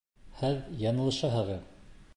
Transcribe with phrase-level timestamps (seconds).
[0.39, 1.73] Һеҙ яңылышаһығыҙ